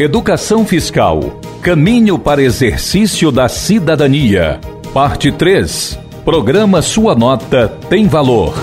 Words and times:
Educação 0.00 0.64
Fiscal 0.64 1.40
Caminho 1.60 2.20
para 2.20 2.40
Exercício 2.40 3.32
da 3.32 3.48
Cidadania. 3.48 4.60
Parte 4.94 5.32
3. 5.32 5.98
Programa 6.24 6.80
Sua 6.82 7.16
Nota 7.16 7.66
tem 7.90 8.06
Valor. 8.06 8.54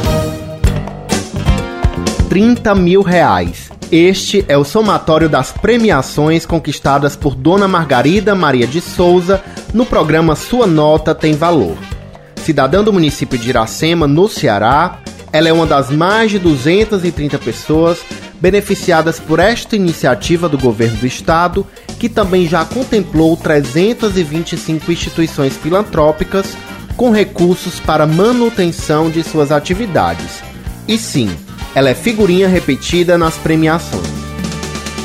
30 2.29 2.73
mil 2.75 3.01
reais. 3.01 3.69
Este 3.91 4.45
é 4.47 4.57
o 4.57 4.63
somatório 4.63 5.27
das 5.27 5.51
premiações 5.51 6.45
conquistadas 6.45 7.17
por 7.17 7.35
Dona 7.35 7.67
Margarida 7.67 8.33
Maria 8.33 8.65
de 8.65 8.79
Souza 8.79 9.43
no 9.73 9.85
programa 9.85 10.37
Sua 10.37 10.65
Nota 10.65 11.13
Tem 11.13 11.33
Valor. 11.33 11.75
Cidadã 12.37 12.81
do 12.81 12.93
município 12.93 13.37
de 13.37 13.49
Iracema, 13.49 14.07
no 14.07 14.29
Ceará, 14.29 14.99
ela 15.35 15.49
é 15.49 15.53
uma 15.53 15.65
das 15.65 15.89
mais 15.89 16.31
de 16.31 16.39
230 16.39 17.37
pessoas 17.39 17.99
beneficiadas 18.39 19.19
por 19.19 19.37
esta 19.37 19.75
iniciativa 19.75 20.47
do 20.47 20.57
governo 20.57 20.95
do 20.95 21.05
estado, 21.05 21.67
que 21.99 22.07
também 22.07 22.47
já 22.47 22.63
contemplou 22.63 23.35
325 23.35 24.89
instituições 24.89 25.57
filantrópicas 25.57 26.55
com 26.95 27.11
recursos 27.11 27.81
para 27.81 28.07
manutenção 28.07 29.09
de 29.09 29.23
suas 29.23 29.51
atividades. 29.51 30.41
E 30.87 30.97
sim, 30.97 31.29
ela 31.75 31.89
é 31.89 31.93
figurinha 31.93 32.47
repetida 32.47 33.17
nas 33.17 33.35
premiações. 33.35 34.07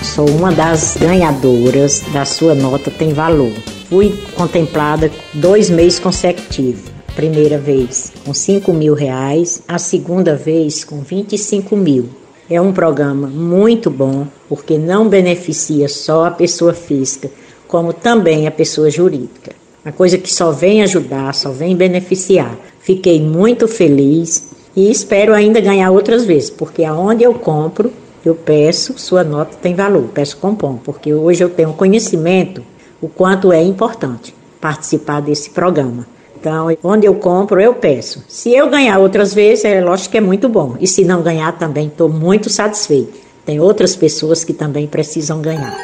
Sou 0.01 0.31
uma 0.31 0.53
das 0.53 0.97
ganhadoras 0.97 2.05
da 2.13 2.25
sua 2.25 2.55
nota 2.55 2.89
tem 2.89 3.13
valor. 3.13 3.53
Fui 3.89 4.17
contemplada 4.37 5.11
dois 5.35 5.69
meses 5.69 5.99
consecutivos. 5.99 6.90
Primeira 7.15 7.59
vez 7.59 8.13
com 8.25 8.33
5 8.33 8.73
mil 8.73 8.95
reais, 8.95 9.63
a 9.67 9.79
segunda 9.79 10.37
vez 10.37 10.85
com 10.85 11.01
25 11.01 11.77
mil. 11.77 12.09
É 12.49 12.61
um 12.61 12.73
programa 12.73 13.27
muito 13.27 13.91
bom, 13.91 14.27
porque 14.49 14.79
não 14.79 15.09
beneficia 15.09 15.89
só 15.89 16.27
a 16.27 16.31
pessoa 16.31 16.73
física, 16.73 17.31
como 17.67 17.93
também 17.93 18.47
a 18.47 18.51
pessoa 18.51 18.91
jurídica. 18.91 19.53
Uma 19.85 19.93
coisa 19.93 20.19
que 20.19 20.33
só 20.33 20.53
vem 20.53 20.83
ajudar, 20.83 21.35
só 21.35 21.51
vem 21.51 21.75
beneficiar. 21.77 22.57
Fiquei 22.81 23.21
muito 23.21 23.67
feliz 23.67 24.51
e 24.75 24.91
espero 24.91 25.35
ainda 25.35 25.61
ganhar 25.61 25.91
outras 25.91 26.25
vezes, 26.25 26.49
porque 26.49 26.85
aonde 26.85 27.25
eu 27.25 27.35
compro, 27.35 27.93
eu 28.25 28.35
peço, 28.35 28.99
sua 28.99 29.25
nota 29.25 29.57
tem 29.57 29.75
valor, 29.75 30.09
peço 30.15 30.37
compom, 30.37 30.77
porque 30.77 31.13
hoje 31.13 31.43
eu 31.43 31.51
tenho 31.51 31.73
conhecimento 31.73 32.63
o 33.01 33.09
quanto 33.09 33.53
é 33.53 33.63
importante 33.63 34.35
participar 34.61 35.21
desse 35.21 35.51
programa. 35.51 36.07
Então, 36.41 36.75
onde 36.83 37.07
eu 37.07 37.15
compro, 37.17 37.61
eu 37.61 37.75
peço. 37.75 38.25
Se 38.27 38.51
eu 38.51 38.71
ganhar 38.71 38.99
outras 38.99 39.35
vezes, 39.35 39.67
é 39.67 39.79
lógico 39.79 40.13
que 40.13 40.17
é 40.17 40.23
muito 40.23 40.49
bom. 40.49 40.75
E 40.81 40.87
se 40.87 41.05
não 41.05 41.21
ganhar, 41.21 41.53
também 41.59 41.89
estou 41.89 42.09
muito 42.09 42.49
satisfeito. 42.49 43.13
Tem 43.45 43.61
outras 43.61 43.95
pessoas 43.95 44.43
que 44.43 44.55
também 44.55 44.87
precisam 44.87 45.43
ganhar. 45.43 45.77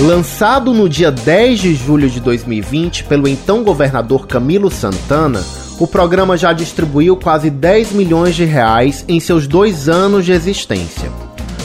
Lançado 0.00 0.72
no 0.72 0.88
dia 0.88 1.10
10 1.10 1.60
de 1.60 1.74
julho 1.74 2.08
de 2.08 2.20
2020 2.20 3.04
pelo 3.04 3.28
então 3.28 3.62
governador 3.62 4.26
Camilo 4.26 4.70
Santana, 4.70 5.44
o 5.78 5.86
programa 5.86 6.38
já 6.38 6.54
distribuiu 6.54 7.18
quase 7.18 7.50
10 7.50 7.92
milhões 7.92 8.34
de 8.34 8.46
reais 8.46 9.04
em 9.06 9.20
seus 9.20 9.46
dois 9.46 9.90
anos 9.90 10.24
de 10.24 10.32
existência. 10.32 11.12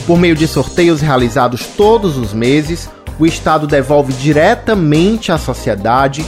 Por 0.05 0.19
meio 0.19 0.35
de 0.35 0.49
sorteios 0.49 0.99
realizados 0.99 1.65
todos 1.77 2.17
os 2.17 2.33
meses, 2.33 2.89
o 3.17 3.25
Estado 3.25 3.65
devolve 3.65 4.11
diretamente 4.11 5.31
à 5.31 5.37
sociedade 5.37 6.25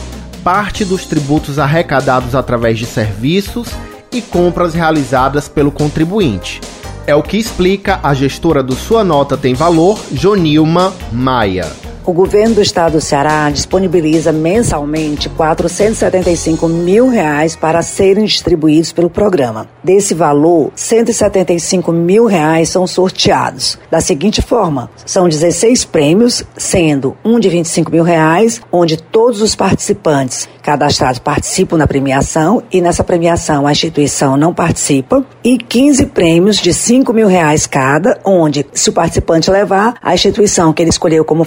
parte 0.47 0.85
dos 0.85 1.05
tributos 1.05 1.59
arrecadados 1.59 2.33
através 2.33 2.79
de 2.79 2.85
serviços 2.85 3.67
e 4.13 4.21
compras 4.21 4.73
realizadas 4.73 5.49
pelo 5.49 5.73
contribuinte. 5.73 6.61
É 7.05 7.13
o 7.13 7.21
que 7.21 7.35
explica 7.35 7.99
a 8.01 8.13
gestora 8.13 8.63
do 8.63 8.73
Sua 8.73 9.03
Nota 9.03 9.35
Tem 9.35 9.53
Valor, 9.53 9.99
Jonilma 10.09 10.93
Maia. 11.11 11.65
O 12.07 12.13
governo 12.13 12.55
do 12.55 12.61
estado 12.61 12.93
do 12.93 13.01
Ceará 13.01 13.49
disponibiliza 13.49 14.31
mensalmente 14.31 15.27
475 15.27 16.65
mil 16.69 17.09
reais 17.09 17.53
para 17.53 17.81
serem 17.81 18.23
distribuídos 18.23 18.93
pelo 18.93 19.09
programa. 19.09 19.67
Desse 19.83 20.13
valor, 20.13 20.71
175 20.73 21.91
mil 21.91 22.25
reais 22.25 22.69
são 22.69 22.87
sorteados. 22.87 23.77
Da 23.91 23.99
seguinte 23.99 24.41
forma: 24.41 24.89
são 25.05 25.27
16 25.27 25.83
prêmios, 25.83 26.45
sendo 26.55 27.17
um 27.25 27.41
de 27.41 27.49
25 27.49 27.91
mil 27.91 28.05
reais, 28.05 28.61
onde 28.71 28.95
todos 28.95 29.41
os 29.41 29.53
participantes 29.53 30.47
cadastrados 30.67 31.19
participam 31.19 31.77
na 31.77 31.87
premiação 31.87 32.61
e 32.69 32.81
nessa 32.81 33.01
premiação 33.01 33.65
a 33.65 33.71
instituição 33.71 34.35
não 34.35 34.53
participa, 34.53 35.25
e 35.41 35.57
15 35.57 36.07
prêmios 36.07 36.57
de 36.57 36.73
5 36.73 37.13
mil 37.13 37.27
reais 37.27 37.65
cada, 37.65 38.19
onde 38.25 38.65
se 38.73 38.89
o 38.89 38.93
participante 38.93 39.49
levar, 39.49 39.95
a 40.01 40.13
instituição 40.13 40.73
que 40.73 40.81
ele 40.81 40.89
escolheu 40.89 41.23
como 41.23 41.45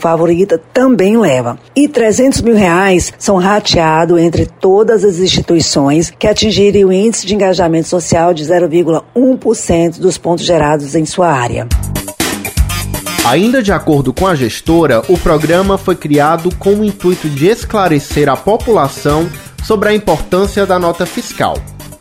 favorita 0.51 0.61
também 0.73 1.17
leva. 1.17 1.59
E 1.77 1.87
300 1.87 2.41
mil 2.41 2.57
reais 2.57 3.13
são 3.19 3.37
rateados 3.37 4.21
entre 4.21 4.47
todas 4.47 5.05
as 5.05 5.19
instituições 5.19 6.13
que 6.19 6.27
atingirem 6.27 6.85
o 6.85 6.93
índice 6.93 7.27
de 7.27 7.35
engajamento 7.35 7.89
social 7.89 8.35
de 8.35 8.45
0,1% 8.45 9.99
dos 9.99 10.19
pontos 10.19 10.45
gerados 10.45 10.95
em 10.95 11.07
sua 11.07 11.31
área. 11.31 11.69
Ainda 13.25 13.63
de 13.63 13.71
acordo 13.71 14.13
com 14.13 14.27
a 14.27 14.35
gestora, 14.35 15.03
o 15.09 15.17
programa 15.17 15.79
foi 15.79 15.95
criado 15.95 16.55
com 16.57 16.75
o 16.75 16.85
intuito 16.85 17.29
de 17.29 17.47
esclarecer 17.47 18.29
a 18.29 18.37
população 18.37 19.29
sobre 19.63 19.91
a 19.91 19.95
importância 19.95 20.67
da 20.67 20.79
nota 20.79 21.05
fiscal. 21.05 21.57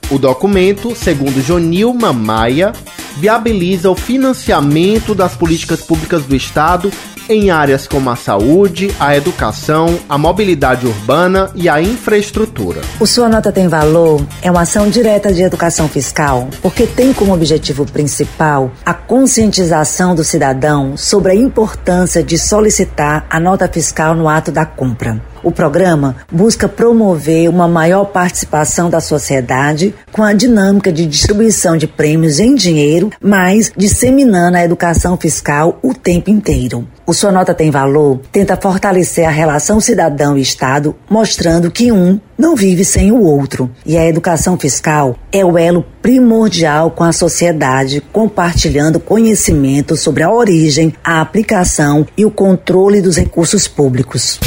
O 0.10 0.18
documento, 0.18 0.96
segundo 0.96 1.42
Jonilma 1.42 2.12
Maia, 2.12 2.74
viabiliza 3.18 3.92
o 3.92 3.96
financiamento 3.96 5.14
das 5.14 5.36
políticas 5.36 5.82
públicas 5.82 6.24
do 6.24 6.36
Estado 6.36 6.90
em 7.30 7.52
áreas 7.52 7.88
como 7.88 8.10
a 8.10 8.16
saúde, 8.16 8.94
a 9.00 9.16
educação, 9.16 10.00
a 10.10 10.18
mobilidade 10.18 10.88
urbana 10.88 11.52
e 11.54 11.70
a 11.70 11.80
infraestrutura. 11.80 12.82
O 13.00 13.06
Sua 13.06 13.30
Nota 13.30 13.52
Tem 13.52 13.68
Valor 13.68 14.26
é 14.42 14.50
uma 14.50 14.62
ação 14.62 14.90
direta 14.90 15.32
de 15.32 15.44
educação 15.44 15.88
fiscal, 15.88 16.50
porque 16.62 16.88
tem 16.88 17.14
como 17.14 17.34
objetivo 17.34 17.86
principal 17.86 18.72
a 18.84 18.94
conscientização 18.94 20.16
do 20.16 20.24
cidadão 20.24 20.98
sobre 20.98 21.32
a 21.32 21.36
importância 21.36 22.24
de 22.24 22.38
solicitar 22.38 23.28
a 23.30 23.40
nota 23.40 23.68
fiscal 23.68 24.16
no 24.16 24.28
ato 24.28 24.52
da 24.52 24.66
compra. 24.66 25.22
O 25.44 25.52
programa 25.52 26.18
busca 26.32 26.68
promover 26.68 27.50
uma 27.50 27.68
maior 27.68 28.06
participação 28.06 28.90
da 28.90 29.00
sociedade 29.00 29.94
com 30.12 30.22
a 30.22 30.34
dinâmica 30.34 30.92
de 30.92 31.06
distribuição 31.06 31.78
de 31.78 31.88
prêmios 31.88 32.40
em 32.40 32.56
dinheiro, 32.56 33.10
mas 33.22 33.72
disseminando 33.78 34.58
a 34.58 34.64
educação 34.64 35.16
fiscal 35.16 35.80
o 35.82 35.94
tempo 35.94 36.30
inteiro. 36.30 36.88
O 37.10 37.14
Sua 37.14 37.32
Nota 37.32 37.56
Tem 37.56 37.72
Valor 37.72 38.22
tenta 38.32 38.56
fortalecer 38.56 39.28
a 39.28 39.32
relação 39.32 39.80
cidadão 39.80 40.38
e 40.38 40.42
Estado, 40.42 40.96
mostrando 41.10 41.72
que 41.72 41.92
um 41.92 42.20
não 42.38 42.56
vive 42.56 42.86
sem 42.86 43.12
o 43.12 43.20
outro. 43.20 43.72
E 43.84 43.98
a 43.98 44.06
educação 44.06 44.60
fiscal 44.60 45.18
é 45.32 45.44
o 45.44 45.58
elo 45.58 45.84
primordial 46.04 46.92
com 46.92 47.04
a 47.04 47.12
sociedade, 47.12 48.00
compartilhando 48.14 49.00
conhecimento 49.00 49.98
sobre 49.98 50.22
a 50.22 50.32
origem, 50.32 50.94
a 51.04 51.20
aplicação 51.20 52.06
e 52.16 52.28
o 52.28 52.30
controle 52.30 53.02
dos 53.02 53.18
recursos 53.18 53.68
públicos. 53.68 54.40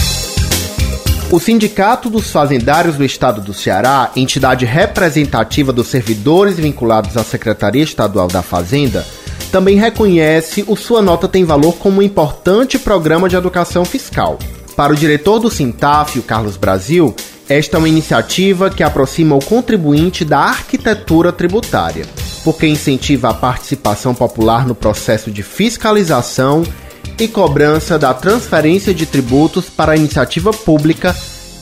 O 1.32 1.40
Sindicato 1.40 2.08
dos 2.08 2.30
Fazendários 2.30 2.94
do 2.94 3.04
Estado 3.04 3.40
do 3.40 3.52
Ceará, 3.52 4.12
entidade 4.14 4.64
representativa 4.64 5.72
dos 5.72 5.88
servidores 5.88 6.54
vinculados 6.54 7.16
à 7.16 7.24
Secretaria 7.24 7.82
Estadual 7.82 8.28
da 8.28 8.40
Fazenda, 8.40 9.04
também 9.52 9.76
reconhece 9.76 10.64
o 10.66 10.74
Sua 10.74 11.02
Nota 11.02 11.28
Tem 11.28 11.44
Valor 11.44 11.74
como 11.74 11.98
um 11.98 12.02
importante 12.02 12.78
programa 12.78 13.28
de 13.28 13.36
educação 13.36 13.84
fiscal. 13.84 14.38
Para 14.74 14.94
o 14.94 14.96
diretor 14.96 15.38
do 15.38 15.50
Sintaf, 15.50 16.18
o 16.18 16.22
Carlos 16.22 16.56
Brasil, 16.56 17.14
esta 17.46 17.76
é 17.76 17.78
uma 17.78 17.88
iniciativa 17.88 18.70
que 18.70 18.82
aproxima 18.82 19.36
o 19.36 19.44
contribuinte 19.44 20.24
da 20.24 20.38
arquitetura 20.38 21.30
tributária, 21.30 22.06
porque 22.42 22.66
incentiva 22.66 23.28
a 23.28 23.34
participação 23.34 24.14
popular 24.14 24.66
no 24.66 24.74
processo 24.74 25.30
de 25.30 25.42
fiscalização 25.42 26.62
e 27.20 27.28
cobrança 27.28 27.98
da 27.98 28.14
transferência 28.14 28.94
de 28.94 29.04
tributos 29.04 29.68
para 29.68 29.92
a 29.92 29.96
iniciativa 29.96 30.50
pública, 30.50 31.14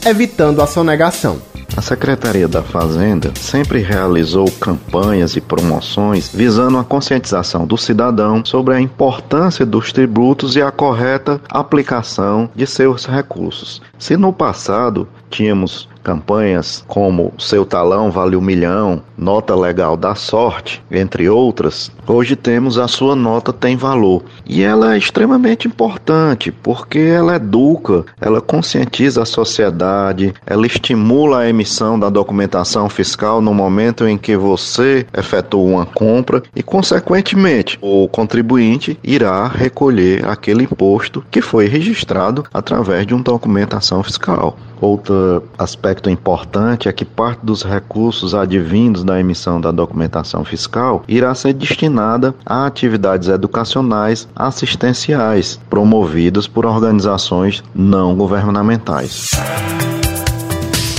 evitando 0.05 0.61
a 0.61 0.67
sonegação. 0.67 1.50
A 1.75 1.81
Secretaria 1.81 2.49
da 2.49 2.61
Fazenda 2.61 3.31
sempre 3.35 3.79
realizou 3.79 4.45
campanhas 4.59 5.37
e 5.37 5.41
promoções 5.41 6.29
visando 6.33 6.77
a 6.77 6.83
conscientização 6.83 7.65
do 7.65 7.77
cidadão 7.77 8.43
sobre 8.43 8.75
a 8.75 8.81
importância 8.81 9.65
dos 9.65 9.93
tributos 9.93 10.55
e 10.57 10.61
a 10.61 10.69
correta 10.69 11.39
aplicação 11.49 12.49
de 12.53 12.67
seus 12.67 13.05
recursos. 13.05 13.81
Se 13.97 14.17
no 14.17 14.33
passado 14.33 15.07
tínhamos 15.29 15.87
campanhas 16.03 16.83
como 16.87 17.33
Seu 17.37 17.65
Talão 17.65 18.11
Vale 18.11 18.35
um 18.35 18.41
Milhão, 18.41 19.01
Nota 19.17 19.55
Legal 19.55 19.95
da 19.95 20.15
Sorte, 20.15 20.83
entre 20.89 21.29
outras, 21.29 21.91
hoje 22.07 22.35
temos 22.35 22.77
a 22.77 22.87
sua 22.87 23.15
nota 23.15 23.53
tem 23.53 23.75
valor. 23.75 24.23
E 24.45 24.63
ela 24.63 24.95
é 24.95 24.97
extremamente 24.97 25.67
importante 25.67 26.51
porque 26.51 26.99
ela 26.99 27.35
educa, 27.35 28.03
ela 28.19 28.41
conscientiza 28.41 29.21
a 29.21 29.25
sociedade, 29.25 30.33
ela 30.45 30.65
estimula 30.65 31.39
a 31.39 31.49
emissão 31.49 31.99
da 31.99 32.09
documentação 32.09 32.89
fiscal 32.89 33.41
no 33.41 33.53
momento 33.53 34.07
em 34.07 34.17
que 34.17 34.35
você 34.35 35.05
efetua 35.15 35.61
uma 35.61 35.85
compra 35.85 36.41
e, 36.55 36.63
consequentemente, 36.63 37.77
o 37.81 38.07
contribuinte 38.07 38.99
irá 39.03 39.47
recolher 39.47 40.25
aquele 40.25 40.63
imposto 40.63 41.23
que 41.29 41.41
foi 41.41 41.67
registrado 41.67 42.43
através 42.53 43.05
de 43.05 43.13
uma 43.13 43.23
documentação 43.23 44.03
fiscal. 44.03 44.57
Outro 44.81 45.43
aspecto 45.59 46.09
importante 46.09 46.89
é 46.89 46.91
que 46.91 47.05
parte 47.05 47.45
dos 47.45 47.61
recursos 47.61 48.33
advindos 48.33 49.03
da 49.03 49.19
emissão 49.19 49.61
da 49.61 49.69
documentação 49.69 50.43
fiscal 50.43 51.03
irá 51.07 51.35
ser 51.35 51.53
destinada 51.53 52.33
a 52.43 52.65
atividades 52.65 53.29
educacionais 53.29 54.27
assistenciais 54.35 55.59
promovidas 55.69 56.47
por 56.47 56.65
organizações 56.65 57.63
não 57.75 58.15
governamentais. 58.15 59.29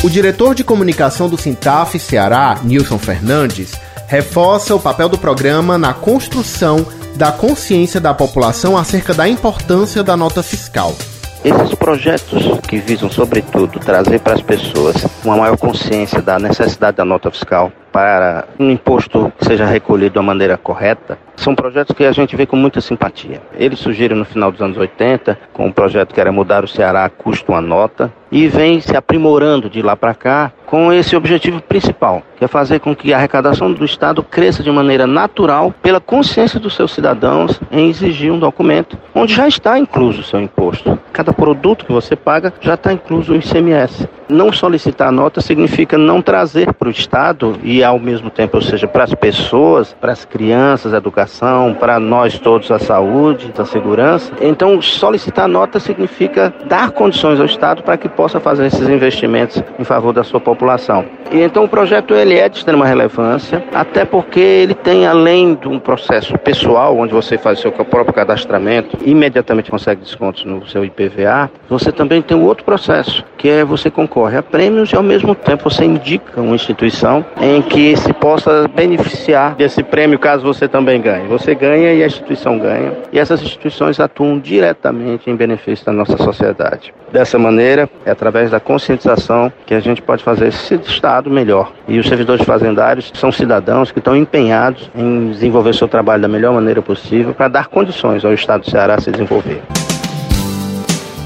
O 0.04 0.08
diretor 0.08 0.54
de 0.54 0.62
comunicação 0.62 1.28
do 1.28 1.36
Sintaf 1.36 1.98
Ceará, 1.98 2.58
Nilson 2.62 2.98
Fernandes, 2.98 3.72
reforça 4.06 4.76
o 4.76 4.80
papel 4.80 5.08
do 5.08 5.18
programa 5.18 5.76
na 5.76 5.92
construção 5.92 6.86
da 7.16 7.32
consciência 7.32 8.00
da 8.00 8.14
população 8.14 8.76
acerca 8.76 9.12
da 9.12 9.28
importância 9.28 10.02
da 10.04 10.16
nota 10.16 10.42
fiscal. 10.42 10.94
Esses 11.44 11.74
projetos 11.74 12.60
que 12.68 12.78
visam, 12.78 13.10
sobretudo, 13.10 13.80
trazer 13.80 14.20
para 14.20 14.34
as 14.34 14.40
pessoas 14.40 15.04
uma 15.24 15.36
maior 15.36 15.58
consciência 15.58 16.22
da 16.22 16.38
necessidade 16.38 16.96
da 16.96 17.04
nota 17.04 17.32
fiscal 17.32 17.72
para 17.92 18.46
um 18.58 18.70
imposto 18.70 19.30
que 19.38 19.44
seja 19.44 19.66
recolhido 19.66 20.14
da 20.14 20.22
maneira 20.22 20.56
correta, 20.56 21.18
são 21.36 21.54
projetos 21.54 21.94
que 21.94 22.04
a 22.04 22.12
gente 22.12 22.34
vê 22.34 22.46
com 22.46 22.56
muita 22.56 22.80
simpatia. 22.80 23.42
Eles 23.54 23.78
surgiram 23.78 24.16
no 24.16 24.24
final 24.24 24.50
dos 24.50 24.62
anos 24.62 24.76
80, 24.76 25.38
com 25.52 25.66
um 25.66 25.72
projeto 25.72 26.14
que 26.14 26.20
era 26.20 26.32
mudar 26.32 26.64
o 26.64 26.68
Ceará 26.68 27.04
a 27.04 27.10
custo 27.10 27.52
uma 27.52 27.60
nota, 27.60 28.12
e 28.30 28.48
vem 28.48 28.80
se 28.80 28.96
aprimorando 28.96 29.68
de 29.68 29.82
lá 29.82 29.94
para 29.94 30.14
cá 30.14 30.52
com 30.64 30.90
esse 30.90 31.14
objetivo 31.14 31.60
principal, 31.60 32.22
que 32.38 32.44
é 32.44 32.48
fazer 32.48 32.80
com 32.80 32.96
que 32.96 33.12
a 33.12 33.18
arrecadação 33.18 33.70
do 33.70 33.84
Estado 33.84 34.22
cresça 34.22 34.62
de 34.62 34.70
maneira 34.70 35.06
natural 35.06 35.74
pela 35.82 36.00
consciência 36.00 36.58
dos 36.58 36.74
seus 36.74 36.92
cidadãos 36.92 37.60
em 37.70 37.90
exigir 37.90 38.32
um 38.32 38.38
documento 38.38 38.96
onde 39.14 39.34
já 39.34 39.46
está 39.46 39.78
incluso 39.78 40.22
o 40.22 40.24
seu 40.24 40.40
imposto. 40.40 40.98
Cada 41.12 41.32
produto 41.32 41.84
que 41.84 41.92
você 41.92 42.16
paga 42.16 42.54
já 42.60 42.72
está 42.72 42.90
incluso 42.90 43.34
o 43.34 43.36
ICMS. 43.36 44.08
Não 44.32 44.50
solicitar 44.50 45.12
nota 45.12 45.42
significa 45.42 45.98
não 45.98 46.22
trazer 46.22 46.72
para 46.72 46.88
o 46.88 46.90
Estado 46.90 47.58
e 47.62 47.84
ao 47.84 47.98
mesmo 47.98 48.30
tempo, 48.30 48.56
ou 48.56 48.62
seja, 48.62 48.88
para 48.88 49.04
as 49.04 49.14
pessoas, 49.14 49.92
para 49.92 50.10
as 50.10 50.24
crianças, 50.24 50.94
a 50.94 50.96
educação, 50.96 51.76
para 51.78 52.00
nós 52.00 52.38
todos 52.38 52.70
a 52.70 52.78
saúde, 52.78 53.52
a 53.58 53.64
segurança. 53.66 54.32
Então, 54.40 54.80
solicitar 54.80 55.46
nota 55.46 55.78
significa 55.78 56.50
dar 56.64 56.92
condições 56.92 57.40
ao 57.40 57.44
Estado 57.44 57.82
para 57.82 57.98
que 57.98 58.08
possa 58.08 58.40
fazer 58.40 58.64
esses 58.64 58.88
investimentos 58.88 59.62
em 59.78 59.84
favor 59.84 60.14
da 60.14 60.24
sua 60.24 60.40
população. 60.40 61.04
E 61.30 61.40
então 61.40 61.64
o 61.64 61.68
projeto 61.68 62.14
ele 62.14 62.38
é 62.38 62.48
de 62.48 62.56
extrema 62.56 62.86
relevância, 62.86 63.62
até 63.74 64.04
porque 64.04 64.40
ele 64.40 64.74
tem 64.74 65.06
além 65.06 65.54
de 65.54 65.68
um 65.68 65.78
processo 65.78 66.38
pessoal 66.38 66.96
onde 66.96 67.12
você 67.12 67.36
faz 67.38 67.58
o 67.58 67.62
seu 67.62 67.72
próprio 67.72 68.14
cadastramento, 68.14 68.98
imediatamente 69.04 69.70
consegue 69.70 70.02
descontos 70.02 70.44
no 70.44 70.66
seu 70.66 70.84
IPVA, 70.84 71.50
você 71.68 71.90
também 71.90 72.20
tem 72.20 72.36
um 72.36 72.44
outro 72.44 72.64
processo, 72.64 73.24
que 73.42 73.48
é 73.48 73.64
você 73.64 73.90
concorre 73.90 74.36
a 74.36 74.42
prêmios 74.42 74.92
e 74.92 74.96
ao 74.96 75.02
mesmo 75.02 75.34
tempo 75.34 75.68
você 75.68 75.84
indica 75.84 76.40
uma 76.40 76.54
instituição 76.54 77.24
em 77.40 77.60
que 77.60 77.96
se 77.96 78.12
possa 78.12 78.68
beneficiar 78.68 79.56
desse 79.56 79.82
prêmio 79.82 80.16
caso 80.16 80.44
você 80.44 80.68
também 80.68 81.00
ganhe. 81.00 81.26
Você 81.26 81.52
ganha 81.52 81.92
e 81.92 82.04
a 82.04 82.06
instituição 82.06 82.56
ganha. 82.56 82.92
E 83.12 83.18
essas 83.18 83.42
instituições 83.42 83.98
atuam 83.98 84.38
diretamente 84.38 85.28
em 85.28 85.34
benefício 85.34 85.84
da 85.84 85.92
nossa 85.92 86.16
sociedade. 86.18 86.94
Dessa 87.10 87.36
maneira, 87.36 87.90
é 88.06 88.12
através 88.12 88.48
da 88.48 88.60
conscientização 88.60 89.52
que 89.66 89.74
a 89.74 89.80
gente 89.80 90.00
pode 90.00 90.22
fazer 90.22 90.46
esse 90.46 90.76
Estado 90.76 91.28
melhor. 91.28 91.72
E 91.88 91.98
os 91.98 92.06
servidores 92.06 92.46
fazendários 92.46 93.10
são 93.12 93.32
cidadãos 93.32 93.90
que 93.90 93.98
estão 93.98 94.16
empenhados 94.16 94.88
em 94.94 95.32
desenvolver 95.32 95.74
seu 95.74 95.88
trabalho 95.88 96.22
da 96.22 96.28
melhor 96.28 96.54
maneira 96.54 96.80
possível 96.80 97.34
para 97.34 97.48
dar 97.48 97.66
condições 97.66 98.24
ao 98.24 98.32
Estado 98.32 98.60
do 98.60 98.70
Ceará 98.70 99.00
se 99.00 99.10
desenvolver. 99.10 99.60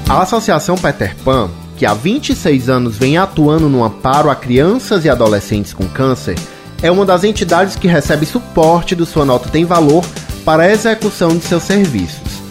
A 0.09 0.23
Associação 0.23 0.75
Peter 0.75 1.15
Pan, 1.23 1.49
que 1.77 1.85
há 1.85 1.93
26 1.93 2.69
anos 2.69 2.97
vem 2.97 3.17
atuando 3.17 3.69
no 3.69 3.83
amparo 3.83 4.29
a 4.29 4.35
crianças 4.35 5.05
e 5.05 5.09
adolescentes 5.09 5.73
com 5.73 5.87
câncer, 5.87 6.35
é 6.81 6.91
uma 6.91 7.05
das 7.05 7.23
entidades 7.23 7.75
que 7.75 7.87
recebe 7.87 8.25
suporte 8.25 8.95
do 8.95 9.05
Sua 9.05 9.23
Nota 9.23 9.49
Tem 9.49 9.63
Valor 9.63 10.03
para 10.43 10.63
a 10.63 10.71
execução 10.71 11.37
de 11.37 11.43
seus 11.43 11.63
serviços. 11.63 12.41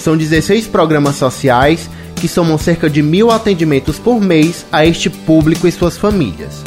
São 0.00 0.16
16 0.16 0.68
programas 0.68 1.16
sociais 1.16 1.90
que 2.14 2.28
somam 2.28 2.56
cerca 2.56 2.88
de 2.88 3.02
mil 3.02 3.30
atendimentos 3.30 3.98
por 3.98 4.20
mês 4.20 4.64
a 4.70 4.86
este 4.86 5.10
público 5.10 5.66
e 5.66 5.72
suas 5.72 5.98
famílias. 5.98 6.62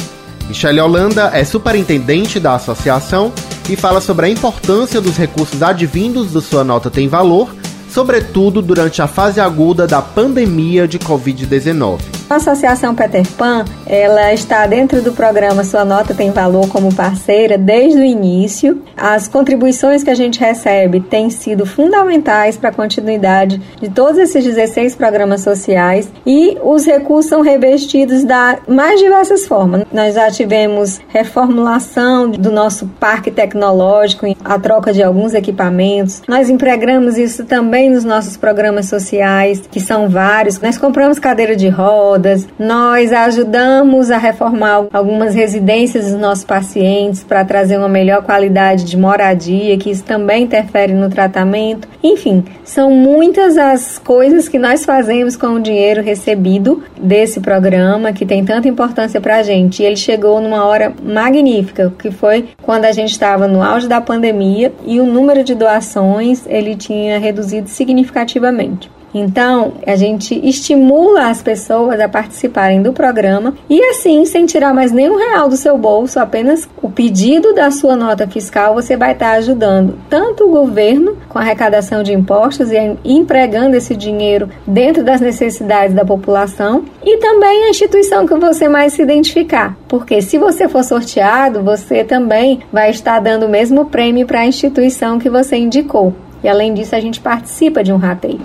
Michele 0.48 0.82
Holanda 0.82 1.32
é 1.34 1.44
superintendente 1.46 2.40
da 2.40 2.56
associação 2.56 3.32
e 3.70 3.76
fala 3.76 4.02
sobre 4.02 4.26
a 4.26 4.30
importância 4.30 5.00
dos 5.00 5.16
recursos 5.16 5.62
advindos 5.62 6.32
do 6.32 6.42
Sua 6.42 6.64
Nota 6.64 6.90
Tem 6.90 7.08
Valor, 7.08 7.54
sobretudo 7.90 8.62
durante 8.62 9.02
a 9.02 9.08
fase 9.08 9.42
aguda 9.42 9.88
da 9.88 10.02
pandemia 10.02 10.88
de 10.88 11.00
Covid-19. 11.00 12.19
A 12.30 12.36
Associação 12.36 12.94
Peter 12.94 13.28
Pan, 13.36 13.66
ela 13.88 14.32
está 14.32 14.68
dentro 14.68 15.02
do 15.02 15.14
programa 15.14 15.64
Sua 15.64 15.84
Nota 15.84 16.14
Tem 16.14 16.30
Valor 16.30 16.70
como 16.70 16.94
parceira 16.94 17.58
desde 17.58 17.98
o 17.98 18.04
início. 18.04 18.84
As 18.96 19.28
contribuições 19.28 20.04
que 20.04 20.12
a 20.12 20.16
gente 20.16 20.40
recebe 20.40 21.00
têm 21.00 21.32
sido 21.32 21.66
fundamentais 21.66 22.56
para 22.56 22.70
a 22.70 22.72
continuidade 22.74 23.60
de 23.82 23.90
todos 23.90 24.20
esses 24.20 24.44
16 24.44 24.94
programas 24.94 25.42
sociais 25.42 26.12
e 26.24 26.56
os 26.64 26.86
recursos 26.86 27.32
são 27.32 27.42
revestidos 27.42 28.24
da 28.24 28.60
mais 28.68 29.00
diversas 29.00 29.48
formas. 29.48 29.86
Nós 29.92 30.14
já 30.14 30.30
tivemos 30.30 31.02
reformulação 31.08 32.30
do 32.30 32.52
nosso 32.52 32.86
parque 33.00 33.32
tecnológico, 33.32 34.28
a 34.46 34.60
troca 34.60 34.94
de 34.94 35.02
alguns 35.02 35.34
equipamentos. 35.34 36.22
Nós 36.28 36.48
empregamos 36.48 37.18
isso 37.18 37.44
também 37.46 37.90
nos 37.90 38.04
nossos 38.04 38.38
programas 38.38 38.86
sociais, 38.86 39.64
que 39.72 39.80
são 39.80 40.08
vários. 40.08 40.60
Nós 40.60 40.78
compramos 40.78 41.18
cadeira 41.18 41.56
de 41.56 41.70
roda, 41.70 42.19
rodas. 42.20 42.48
Nós 42.60 43.14
ajudamos 43.14 44.12
a 44.12 44.18
reformar 44.18 44.88
algumas 44.92 45.34
residências 45.34 46.12
dos 46.12 46.20
nossos 46.20 46.44
pacientes 46.44 47.24
para 47.24 47.46
trazer 47.46 47.78
uma 47.78 47.88
melhor 47.88 48.24
qualidade 48.24 48.84
de 48.84 48.98
moradia, 48.98 49.78
que 49.78 49.90
isso 49.90 50.04
também 50.04 50.44
interfere 50.44 50.94
no 50.94 51.10
tratamento. 51.10 51.88
Enfim, 52.04 52.44
são 52.64 52.92
muitas 52.92 53.58
as 53.58 53.98
coisas 53.98 54.50
que 54.50 54.60
nós 54.60 54.86
fazemos 54.86 55.36
com 55.36 55.48
o 55.48 55.60
dinheiro 55.60 56.02
recebido 56.02 56.84
desse 57.02 57.40
programa 57.40 58.12
que 58.12 58.26
tem 58.26 58.44
tanta 58.44 58.68
importância 58.68 59.22
para 59.22 59.38
a 59.38 59.44
gente. 59.44 59.82
E 59.82 59.86
ele 59.86 59.96
chegou 59.96 60.42
numa 60.42 60.66
hora 60.66 60.94
magnífica, 61.02 61.94
que 61.98 62.12
foi 62.12 62.50
quando 62.62 62.86
a 62.86 62.92
gente 62.92 63.12
estava 63.12 63.48
no 63.48 63.64
auge 63.64 63.88
da 63.88 64.02
pandemia 64.02 64.74
e 64.86 65.00
o 65.00 65.06
número 65.06 65.44
de 65.44 65.56
doações 65.56 66.46
ele 66.48 66.76
tinha 66.76 67.20
reduzido 67.20 67.70
significativamente. 67.70 68.99
Então, 69.14 69.74
a 69.86 69.96
gente 69.96 70.40
estimula 70.48 71.30
as 71.30 71.42
pessoas 71.42 72.00
a 72.00 72.08
participarem 72.08 72.82
do 72.82 72.94
programa 72.94 73.56
e 73.70 73.82
assim, 73.86 74.26
sem 74.26 74.46
tirar 74.46 74.74
mais 74.74 74.92
nenhum 74.92 75.18
real 75.18 75.50
do 75.50 75.58
seu 75.58 75.78
bolso, 75.78 76.20
apenas 76.20 76.70
o 76.82 76.90
pedido 76.90 77.54
da 77.54 77.72
sua 77.72 77.96
nota 77.96 78.28
fiscal, 78.28 78.74
você 78.74 78.96
vai 78.96 79.14
estar 79.14 79.32
ajudando 79.32 79.98
tanto 80.10 80.46
o 80.46 80.52
governo 80.52 81.18
com 81.28 81.40
a 81.40 81.42
arrecadação 81.42 82.04
de 82.04 82.14
impostos 82.14 82.72
e 82.72 82.98
empregando 83.04 83.76
esse 83.76 83.96
dinheiro 83.96 84.50
dentro 84.66 85.04
das 85.04 85.22
necessidades 85.22 85.96
da 85.96 86.06
população 86.06 86.86
e 87.04 87.18
também 87.18 87.66
a 87.66 87.70
instituição 87.70 88.26
que 88.26 88.36
você 88.36 88.68
mais 88.68 88.94
se 88.94 89.02
identificar. 89.02 89.78
Porque 89.88 90.22
se 90.22 90.38
você 90.38 90.68
for 90.68 90.84
sorteado, 90.84 91.64
você 91.64 92.04
também 92.04 92.60
vai 92.72 92.92
estar 92.92 93.20
dando 93.20 93.46
o 93.46 93.50
mesmo 93.50 93.86
prêmio 93.86 94.26
para 94.26 94.42
a 94.42 94.46
instituição 94.46 95.20
que 95.20 95.30
você 95.30 95.58
indicou. 95.58 96.14
E 96.44 96.48
além 96.48 96.74
disso, 96.74 96.96
a 96.96 97.00
gente 97.00 97.20
participa 97.20 97.84
de 97.84 97.92
um 97.92 97.98
rateio. 97.98 98.40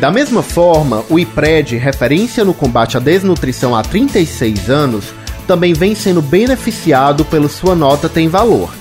Da 0.00 0.10
mesma 0.10 0.42
forma, 0.42 1.04
o 1.10 1.18
IPRED, 1.18 1.76
referência 1.76 2.42
no 2.42 2.54
combate 2.54 2.96
à 2.96 3.00
desnutrição 3.00 3.76
há 3.76 3.82
36 3.82 4.70
anos, 4.70 5.12
também 5.46 5.74
vem 5.74 5.94
sendo 5.94 6.22
beneficiado 6.22 7.22
pelo 7.22 7.50
Sua 7.50 7.74
Nota 7.74 8.08
Tem 8.08 8.26
Valor. 8.26 8.72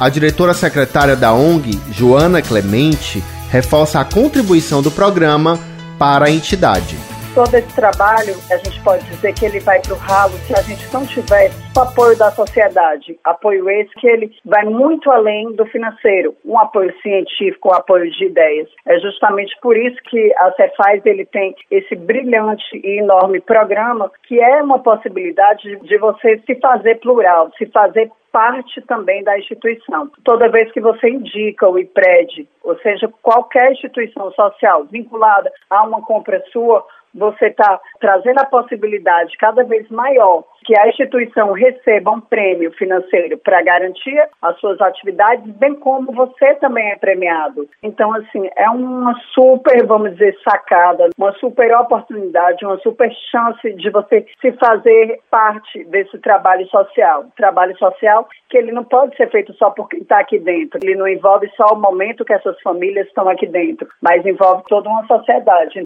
A 0.00 0.08
diretora 0.08 0.54
secretária 0.54 1.14
da 1.14 1.34
ONG, 1.34 1.78
Joana 1.90 2.40
Clemente, 2.40 3.22
reforça 3.50 4.00
a 4.00 4.04
contribuição 4.04 4.80
do 4.80 4.90
programa 4.90 5.60
para 5.98 6.24
a 6.24 6.30
entidade. 6.30 6.96
Todo 7.34 7.54
esse 7.54 7.74
trabalho, 7.74 8.34
a 8.50 8.56
gente 8.56 8.82
pode 8.82 9.04
dizer 9.06 9.32
que 9.34 9.46
ele 9.46 9.60
vai 9.60 9.80
para 9.80 9.94
o 9.94 9.96
ralo 9.96 10.32
se 10.46 10.52
a 10.54 10.62
gente 10.62 10.92
não 10.92 11.06
tiver 11.06 11.50
o 11.76 11.80
apoio 11.80 12.16
da 12.18 12.30
sociedade. 12.30 13.18
Apoio 13.24 13.70
esse 13.70 13.92
que 13.94 14.06
ele 14.06 14.30
vai 14.44 14.64
muito 14.64 15.10
além 15.10 15.52
do 15.52 15.64
financeiro, 15.66 16.34
um 16.44 16.58
apoio 16.58 16.92
científico, 17.00 17.70
um 17.70 17.74
apoio 17.74 18.10
de 18.10 18.26
ideias. 18.26 18.68
É 18.86 18.98
justamente 18.98 19.56
por 19.62 19.76
isso 19.76 19.96
que 20.04 20.32
a 20.36 20.52
Cefaz 20.52 21.04
ele 21.06 21.24
tem 21.24 21.54
esse 21.70 21.94
brilhante 21.96 22.64
e 22.84 22.98
enorme 22.98 23.40
programa 23.40 24.10
que 24.28 24.38
é 24.40 24.62
uma 24.62 24.78
possibilidade 24.78 25.76
de 25.76 25.98
você 25.98 26.38
se 26.46 26.54
fazer 26.56 27.00
plural, 27.00 27.50
se 27.56 27.66
fazer 27.66 28.10
parte 28.32 28.80
também 28.82 29.22
da 29.22 29.38
instituição. 29.38 30.10
Toda 30.24 30.48
vez 30.48 30.72
que 30.72 30.80
você 30.80 31.10
indica 31.10 31.68
o 31.68 31.78
IPRED, 31.78 32.48
ou 32.64 32.76
seja, 32.78 33.12
qualquer 33.20 33.72
instituição 33.72 34.32
social 34.32 34.84
vinculada 34.90 35.52
a 35.68 35.82
uma 35.82 36.00
compra 36.00 36.42
sua, 36.50 36.84
você 37.14 37.46
está 37.46 37.80
trazendo 38.00 38.40
a 38.40 38.46
possibilidade 38.46 39.36
cada 39.36 39.64
vez 39.64 39.88
maior 39.90 40.44
que 40.64 40.78
a 40.78 40.88
instituição 40.88 41.52
receba 41.52 42.10
um 42.12 42.20
prêmio 42.20 42.72
financeiro 42.72 43.38
para 43.38 43.62
garantir 43.62 44.22
as 44.40 44.58
suas 44.60 44.80
atividades, 44.80 45.44
bem 45.56 45.74
como 45.74 46.12
você 46.12 46.54
também 46.56 46.90
é 46.90 46.96
premiado. 46.96 47.68
Então, 47.82 48.12
assim, 48.14 48.48
é 48.56 48.70
uma 48.70 49.14
super, 49.34 49.84
vamos 49.86 50.12
dizer, 50.12 50.36
sacada, 50.48 51.08
uma 51.18 51.32
super 51.34 51.74
oportunidade, 51.76 52.64
uma 52.64 52.78
super 52.78 53.10
chance 53.30 53.72
de 53.74 53.90
você 53.90 54.24
se 54.40 54.52
fazer 54.52 55.20
parte 55.30 55.84
desse 55.84 56.18
trabalho 56.18 56.66
social. 56.68 57.24
Trabalho 57.36 57.76
social 57.76 58.28
que 58.48 58.58
ele 58.58 58.72
não 58.72 58.84
pode 58.84 59.16
ser 59.16 59.30
feito 59.30 59.52
só 59.54 59.70
por 59.70 59.88
quem 59.88 60.00
está 60.00 60.20
aqui 60.20 60.38
dentro. 60.38 60.78
Ele 60.82 60.94
não 60.94 61.08
envolve 61.08 61.50
só 61.56 61.74
o 61.74 61.80
momento 61.80 62.24
que 62.24 62.32
essas 62.32 62.60
famílias 62.60 63.06
estão 63.08 63.28
aqui 63.28 63.46
dentro, 63.46 63.88
mas 64.00 64.24
envolve 64.24 64.62
toda 64.68 64.88
uma 64.88 65.06
sociedade. 65.06 65.82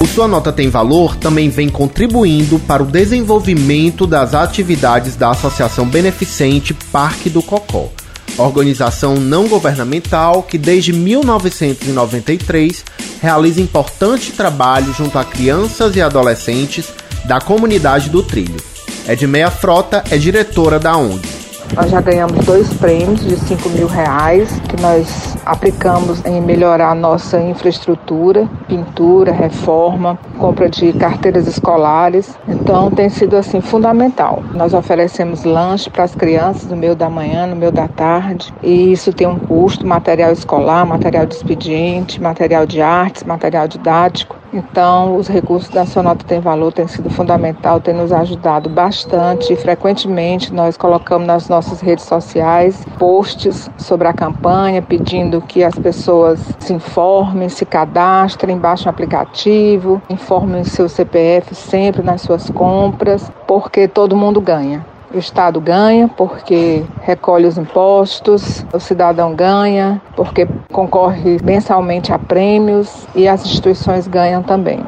O 0.00 0.06
Sua 0.06 0.26
Nota 0.26 0.52
Tem 0.52 0.68
Valor 0.68 1.16
também 1.16 1.48
vem 1.48 1.68
contribuindo 1.68 2.58
para 2.60 2.82
o 2.82 2.86
desenvolvimento 2.86 4.06
das 4.06 4.34
atividades 4.34 5.14
da 5.16 5.30
Associação 5.30 5.86
Beneficente 5.86 6.74
Parque 6.74 7.30
do 7.30 7.42
Cocó, 7.42 7.88
organização 8.36 9.14
não 9.14 9.46
governamental 9.46 10.42
que 10.42 10.58
desde 10.58 10.92
1993 10.92 12.84
realiza 13.20 13.60
importante 13.60 14.32
trabalho 14.32 14.92
junto 14.92 15.18
a 15.18 15.24
crianças 15.24 15.94
e 15.94 16.02
adolescentes 16.02 16.88
da 17.24 17.40
comunidade 17.40 18.10
do 18.10 18.22
Trilho. 18.22 18.60
Edmeia 19.08 19.50
Frota 19.50 20.02
é 20.10 20.16
diretora 20.16 20.78
da 20.78 20.96
ONG. 20.96 21.31
Nós 21.74 21.90
já 21.90 22.02
ganhamos 22.02 22.44
dois 22.44 22.72
prêmios 22.74 23.24
de 23.24 23.34
5 23.34 23.70
mil 23.70 23.86
reais 23.86 24.60
que 24.68 24.78
nós 24.82 25.38
aplicamos 25.46 26.22
em 26.26 26.38
melhorar 26.38 26.90
a 26.90 26.94
nossa 26.94 27.40
infraestrutura, 27.40 28.46
pintura, 28.68 29.32
reforma, 29.32 30.18
compra 30.38 30.68
de 30.68 30.92
carteiras 30.92 31.46
escolares. 31.46 32.36
Então 32.46 32.90
tem 32.90 33.08
sido 33.08 33.38
assim 33.38 33.62
fundamental. 33.62 34.42
Nós 34.52 34.74
oferecemos 34.74 35.44
lanche 35.44 35.88
para 35.88 36.04
as 36.04 36.14
crianças 36.14 36.68
no 36.68 36.76
meio 36.76 36.94
da 36.94 37.08
manhã, 37.08 37.46
no 37.46 37.56
meio 37.56 37.72
da 37.72 37.88
tarde, 37.88 38.52
e 38.62 38.92
isso 38.92 39.10
tem 39.10 39.26
um 39.26 39.38
custo, 39.38 39.86
material 39.86 40.30
escolar, 40.30 40.84
material 40.84 41.24
de 41.24 41.34
expediente, 41.36 42.20
material 42.20 42.66
de 42.66 42.82
artes, 42.82 43.24
material 43.24 43.66
didático. 43.66 44.41
Então, 44.52 45.16
os 45.16 45.28
recursos 45.28 45.70
da 45.70 45.86
Sonota 45.86 46.26
Tem 46.26 46.38
Valor 46.38 46.74
têm 46.74 46.86
sido 46.86 47.08
fundamental, 47.08 47.80
têm 47.80 47.94
nos 47.94 48.12
ajudado 48.12 48.68
bastante. 48.68 49.56
Frequentemente, 49.56 50.52
nós 50.52 50.76
colocamos 50.76 51.26
nas 51.26 51.48
nossas 51.48 51.80
redes 51.80 52.04
sociais 52.04 52.86
posts 52.98 53.70
sobre 53.78 54.08
a 54.08 54.12
campanha, 54.12 54.82
pedindo 54.82 55.40
que 55.40 55.64
as 55.64 55.74
pessoas 55.78 56.54
se 56.58 56.74
informem, 56.74 57.48
se 57.48 57.64
cadastrem, 57.64 58.58
baixem 58.58 58.88
o 58.88 58.90
aplicativo, 58.90 60.02
informem 60.10 60.64
seu 60.64 60.86
CPF 60.86 61.54
sempre 61.54 62.02
nas 62.02 62.20
suas 62.20 62.50
compras, 62.50 63.32
porque 63.46 63.88
todo 63.88 64.14
mundo 64.14 64.38
ganha. 64.38 64.84
O 65.14 65.18
Estado 65.18 65.60
ganha 65.60 66.08
porque 66.08 66.84
recolhe 67.02 67.46
os 67.46 67.58
impostos, 67.58 68.64
o 68.72 68.80
cidadão 68.80 69.34
ganha 69.34 70.00
porque 70.16 70.48
concorre 70.72 71.36
mensalmente 71.44 72.12
a 72.12 72.18
prêmios 72.18 72.88
e 73.14 73.28
as 73.28 73.44
instituições 73.44 74.06
ganham 74.06 74.42
também. 74.42 74.82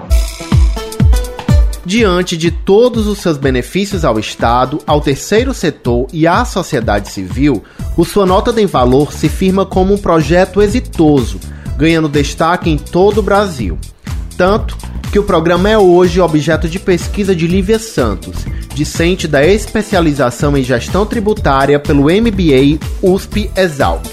Diante 1.85 2.39
de 2.39 2.51
todos 2.51 3.07
os 3.07 3.19
seus 3.19 3.37
benefícios 3.37 4.03
ao 4.03 4.19
Estado, 4.19 4.79
ao 4.87 5.03
terceiro 5.03 5.53
setor 5.53 6.07
e 6.11 6.27
à 6.27 6.43
sociedade 6.47 7.11
civil, 7.11 7.63
o 7.95 8.07
Sua 8.07 8.25
Nota 8.25 8.51
tem 8.51 8.65
Valor 8.65 9.13
se 9.13 9.29
firma 9.29 9.67
como 9.67 9.93
um 9.93 9.99
projeto 9.99 10.63
exitoso, 10.63 11.39
ganhando 11.77 12.09
destaque 12.09 12.71
em 12.71 12.79
todo 12.79 13.19
o 13.19 13.23
Brasil. 13.23 13.77
Tanto 14.39 14.79
que 15.13 15.19
o 15.19 15.25
programa 15.25 15.69
é 15.69 15.77
hoje 15.77 16.19
objeto 16.19 16.67
de 16.67 16.79
pesquisa 16.79 17.37
de 17.37 17.47
Lívia 17.47 17.79
Santos, 17.79 18.47
discente 18.75 19.29
da 19.29 19.47
especialização 19.47 20.57
em 20.57 20.63
gestão 20.63 21.07
tributária 21.07 21.79
pelo 21.79 22.05
MBA 22.05 22.79
USP 23.01 23.51
Exalc. 23.57 24.05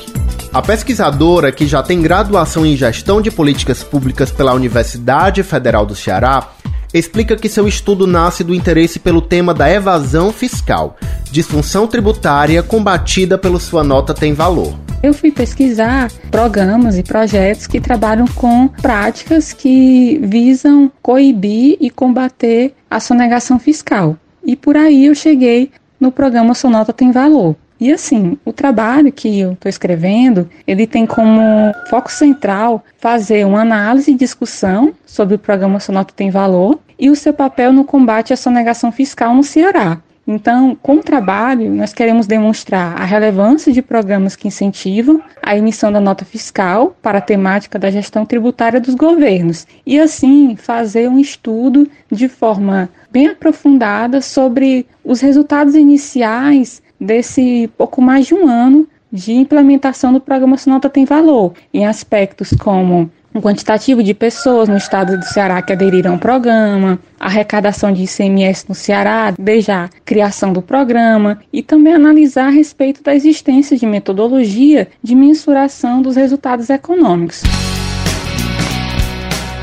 A 0.53 0.62
pesquisadora, 0.62 1.51
que 1.51 1.65
já 1.65 1.82
tem 1.82 2.01
graduação 2.01 2.65
em 2.65 2.77
gestão 2.77 3.22
de 3.22 3.32
políticas 3.32 3.84
públicas 3.84 4.32
pela 4.32 4.53
Universidade 4.53 5.41
Federal 5.44 5.86
do 5.86 5.96
Ceará, 5.96 6.50
explica 6.94 7.36
que 7.36 7.50
seu 7.50 7.68
estudo 7.68 8.06
nasce 8.06 8.44
do 8.44 8.53
interesse 8.53 9.00
pelo 9.00 9.22
tema 9.22 9.53
da 9.53 9.72
evasão 9.72 10.32
fiscal, 10.32 10.98
disfunção 11.32 11.88
tributária 11.88 12.62
combatida 12.62 13.38
pelo 13.38 13.60
Sua 13.60 13.84
Nota 13.84 14.13
Tem 14.13 14.34
Valor. 14.34 14.75
Eu 15.01 15.13
fui 15.13 15.32
pesquisar 15.32 16.12
programas 16.30 16.98
e 16.98 17.01
projetos 17.01 17.65
que 17.65 17.82
trabalham 17.82 18.27
com 18.27 18.68
práticas 18.68 19.51
que 19.53 20.20
visam 20.22 20.91
coibir 21.01 21.77
e 21.80 21.89
combater 21.89 22.75
a 22.89 23.00
sonegação 23.00 23.58
fiscal. 23.58 24.18
E 24.43 24.55
por 24.55 24.75
aí 24.75 25.05
eu 25.05 25.15
cheguei 25.15 25.71
no 26.00 26.12
programa 26.12 26.53
Sonota 26.53 26.91
Tem 26.91 27.12
Valor. 27.12 27.55
E 27.79 27.91
assim, 27.91 28.38
o 28.45 28.53
trabalho 28.53 29.12
que 29.12 29.39
eu 29.39 29.53
estou 29.53 29.67
escrevendo, 29.67 30.48
ele 30.67 30.86
tem 30.86 31.05
como 31.05 31.41
foco 31.89 32.12
central 32.12 32.83
fazer 33.00 33.43
uma 33.45 33.62
análise 33.62 34.12
e 34.12 34.15
discussão 34.15 34.93
sobre 35.05 35.36
o 35.36 35.39
programa 35.39 35.79
Sonota 35.79 36.13
Tem 36.15 36.29
Valor 36.29 36.79
e 37.00 37.10
o 37.10 37.15
seu 37.15 37.33
papel 37.33 37.74
no 37.74 37.83
combate 37.83 38.33
à 38.33 38.38
sonegação 38.38 38.91
fiscal 38.91 39.33
no 39.33 39.43
Ceará. 39.43 39.98
Então, 40.33 40.77
com 40.81 40.95
o 40.95 41.03
trabalho, 41.03 41.69
nós 41.69 41.93
queremos 41.93 42.25
demonstrar 42.25 42.95
a 42.95 43.03
relevância 43.03 43.73
de 43.73 43.81
programas 43.81 44.33
que 44.33 44.47
incentivam 44.47 45.21
a 45.43 45.57
emissão 45.57 45.91
da 45.91 46.00
nota 46.00 46.23
fiscal 46.23 46.95
para 47.01 47.17
a 47.17 47.21
temática 47.21 47.77
da 47.77 47.91
gestão 47.91 48.25
tributária 48.25 48.79
dos 48.79 48.95
governos 48.95 49.67
e, 49.85 50.00
assim, 50.00 50.55
fazer 50.55 51.09
um 51.09 51.19
estudo 51.19 51.85
de 52.09 52.29
forma 52.29 52.89
bem 53.11 53.27
aprofundada 53.27 54.21
sobre 54.21 54.88
os 55.03 55.19
resultados 55.19 55.75
iniciais 55.75 56.81
desse 56.97 57.69
pouco 57.77 58.01
mais 58.01 58.25
de 58.25 58.33
um 58.33 58.47
ano 58.47 58.88
de 59.11 59.33
implementação 59.33 60.13
do 60.13 60.21
programa 60.21 60.57
Sonota 60.57 60.89
Tem 60.89 61.03
Valor, 61.03 61.53
em 61.73 61.85
aspectos 61.85 62.51
como 62.51 63.11
um 63.33 63.41
quantitativo 63.41 64.03
de 64.03 64.13
pessoas 64.13 64.67
no 64.67 64.77
estado 64.77 65.17
do 65.17 65.25
Ceará 65.25 65.61
que 65.61 65.73
aderiram 65.73 66.13
ao 66.13 66.19
programa, 66.19 67.00
a 67.19 67.27
arrecadação 67.27 67.91
de 67.91 68.03
ICMS 68.03 68.65
no 68.67 68.75
Ceará 68.75 69.33
desde 69.38 69.71
a 69.71 69.89
criação 70.03 70.51
do 70.51 70.61
programa 70.61 71.39
e 71.51 71.63
também 71.63 71.93
analisar 71.93 72.47
a 72.47 72.51
respeito 72.51 73.01
da 73.01 73.15
existência 73.15 73.77
de 73.77 73.85
metodologia 73.85 74.89
de 75.01 75.15
mensuração 75.15 76.01
dos 76.01 76.15
resultados 76.15 76.69
econômicos. 76.69 77.41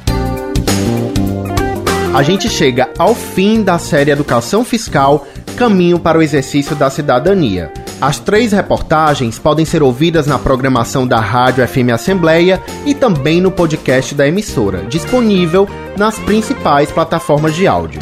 A 2.14 2.22
gente 2.22 2.48
chega 2.48 2.90
ao 2.98 3.14
fim 3.14 3.62
da 3.62 3.78
série 3.78 4.10
Educação 4.10 4.64
Fiscal 4.64 5.26
Caminho 5.56 5.98
para 5.98 6.18
o 6.18 6.22
Exercício 6.22 6.76
da 6.76 6.90
Cidadania. 6.90 7.72
As 8.04 8.18
três 8.18 8.52
reportagens 8.52 9.38
podem 9.38 9.64
ser 9.64 9.82
ouvidas 9.82 10.26
na 10.26 10.38
programação 10.38 11.06
da 11.06 11.18
Rádio 11.18 11.66
FM 11.66 11.88
Assembleia 11.90 12.62
e 12.84 12.92
também 12.92 13.40
no 13.40 13.50
podcast 13.50 14.14
da 14.14 14.28
emissora, 14.28 14.84
disponível 14.84 15.66
nas 15.96 16.18
principais 16.18 16.92
plataformas 16.92 17.54
de 17.54 17.66
áudio. 17.66 17.98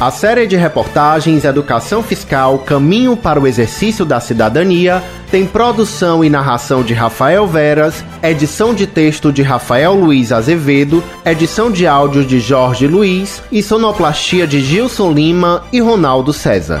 A 0.00 0.12
série 0.12 0.46
de 0.46 0.54
reportagens 0.54 1.44
Educação 1.44 2.04
Fiscal 2.04 2.56
Caminho 2.60 3.16
para 3.16 3.40
o 3.40 3.48
Exercício 3.48 4.04
da 4.04 4.20
Cidadania 4.20 5.02
tem 5.28 5.44
produção 5.44 6.24
e 6.24 6.30
narração 6.30 6.84
de 6.84 6.94
Rafael 6.94 7.48
Veras, 7.48 8.04
edição 8.22 8.72
de 8.72 8.86
texto 8.86 9.32
de 9.32 9.42
Rafael 9.42 9.92
Luiz 9.94 10.30
Azevedo, 10.30 11.02
edição 11.24 11.68
de 11.68 11.84
áudio 11.84 12.24
de 12.24 12.38
Jorge 12.38 12.86
Luiz 12.86 13.42
e 13.50 13.60
sonoplastia 13.60 14.46
de 14.46 14.60
Gilson 14.60 15.10
Lima 15.10 15.64
e 15.72 15.80
Ronaldo 15.80 16.32
César. 16.32 16.80